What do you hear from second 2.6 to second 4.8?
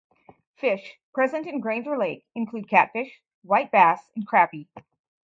catfish, white bass, and crappie.